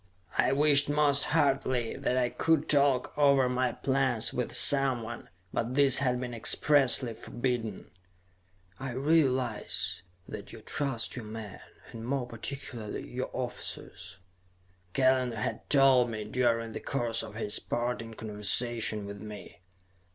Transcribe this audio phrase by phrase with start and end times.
[0.35, 5.99] I wished most heartily that I could talk over my plans with someone, but this
[5.99, 7.91] had been expressly forbidden.
[8.79, 11.59] "I realize that you trust your men,
[11.91, 14.17] and more particularly your officers,"
[14.93, 19.59] Kellen had told me during the course of his parting conversation with me.